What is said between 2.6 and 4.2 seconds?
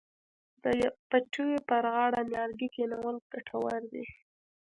کینول ګټور دي.